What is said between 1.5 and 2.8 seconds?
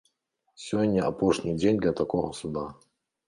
дзень для такога суда.